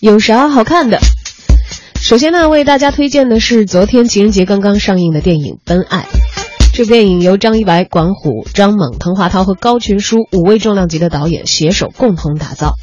[0.00, 1.00] 有啥好看的？
[2.00, 6.02] 首先呢，为大家推荐的是昨天情人节刚刚上映的电影《奔爱》。
[6.72, 12.76] 这部电影由张一白、管虎、张猛、滕华涛和高群书五位重量级的导演携手共同打造，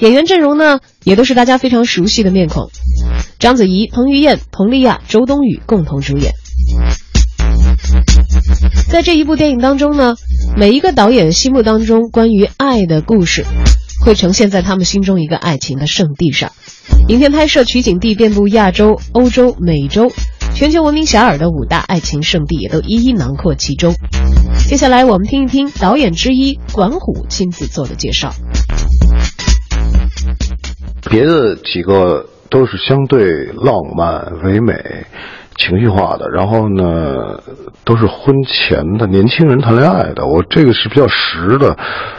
[0.00, 2.68] 演员阵容呢也都是大家非常熟悉的面孔，
[3.38, 6.32] 章子怡、彭于晏、佟丽娅、周冬雨共同主演。
[8.90, 10.16] 在这一部电影当中呢，
[10.56, 13.46] 每一个导演心目当中关于爱的故事。
[14.08, 16.52] 会呈现在他们心中一个爱情的圣地上。
[17.08, 20.10] 影片拍摄取景地遍布亚洲、欧洲、美洲，
[20.54, 23.94] 全球闻名遐迩的五大爱情圣地也都一一囊括其中。
[24.66, 28.32] 接下来我们听一听导演之一管虎亲自做的介绍。
[31.10, 33.20] 别的几个都是相对
[33.52, 34.72] 浪漫唯美。
[35.58, 37.40] 情绪化的，然后呢，
[37.84, 40.24] 都是婚前的年轻人谈恋爱的。
[40.24, 41.76] 我这个是比较实的，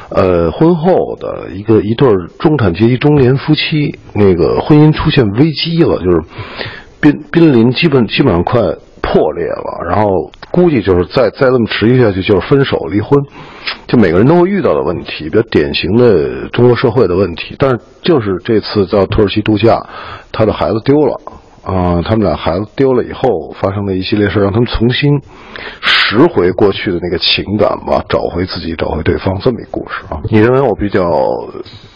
[0.10, 6.22] 呃，婚后的一个一对中产阶级中年夫妻，那个婚姻出现危机了，就是
[7.00, 8.62] 濒濒临基本基本上快
[9.02, 13.24] 破裂了，然后估计就是再再这么持续下去就是分手离婚，
[13.88, 17.56] 就每个人都会遇到的问题，比较典型的中国社会的问题。
[17.58, 19.82] 但是就是这次到土耳其度假，
[20.34, 21.22] 他的孩子丢了。
[21.64, 25.22] 啊，他们俩孩子丢了以后发生的一系列事，让他们重新
[25.82, 30.20] 拾回过去的那个情感吧，找回自己，找回对方，这么一故事啊。
[30.30, 31.04] 你认为我比较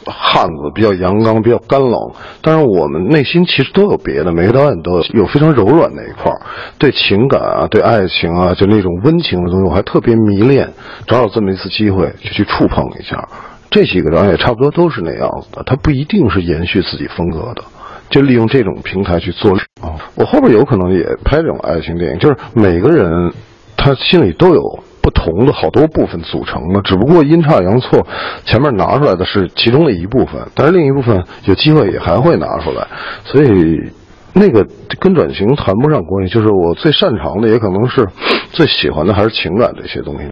[0.05, 1.93] 汉子，比较阳刚，比较干冷，
[2.41, 6.41] 但是我们内心其实都有别的，每个导演都有有非常柔软那一块儿，
[6.77, 10.69] 对情感啊，对爱情啊，就那种温情的东西，我还特别迷恋。
[11.07, 13.27] 找找这么一次机会，就去触碰一下。
[13.71, 17.63] 这几个导演差不多都是那样子的，他不一定是延续自己风格的。
[18.09, 19.95] 就利用这种平台去做啊！
[20.15, 23.33] 我后边有可能也拍这种爱情电影，就是每个人
[23.75, 24.61] 他心里都有
[25.01, 28.05] 不同的好多部分组成的，只不过阴差阳错，
[28.45, 32.87] 前面拿出来的是其中的一部分，但是另一部分有机会也还会拿出来，
[33.25, 33.91] 所以
[34.33, 34.65] 那个
[34.99, 36.33] 跟转型谈不上关系。
[36.33, 38.07] 就是我最擅长的，也可能是
[38.51, 40.29] 最喜欢的，还是情感这些东西。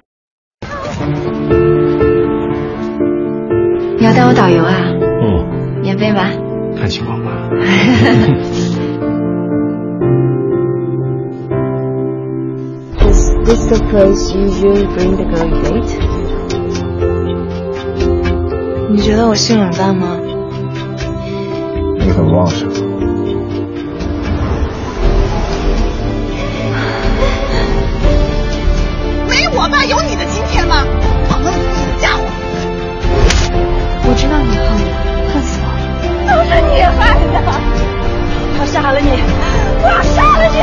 [3.97, 4.73] 你要当我导游啊？
[5.21, 6.29] 嗯，免费吧？
[6.77, 7.40] 看情况吧。
[7.51, 7.57] Is
[13.43, 15.91] this the place you usually bring the girl you date?
[18.89, 20.17] 你觉得我性冷淡吗？
[21.99, 22.69] 你很旺盛。
[29.27, 30.10] 没我爸有你
[38.91, 39.09] 杀了你！
[39.81, 40.57] 我要杀了你！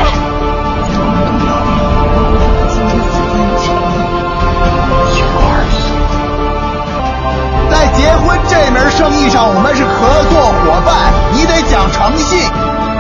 [7.71, 12.39] 在结婚这门生意上，我们是合作伙伴，你得讲诚信。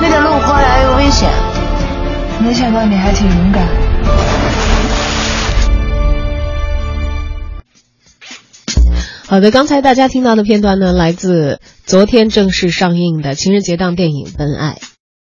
[0.00, 1.28] 那个路坡来又危险，
[2.42, 3.66] 没想到你还挺勇敢。
[9.26, 14.78] 好的，刚才大家听到的片段呢，来自昨天正式上映的情人节档电影《恩爱》。